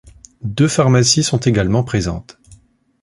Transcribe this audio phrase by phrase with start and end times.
[0.41, 2.39] Deux pharmacies sont également présentes.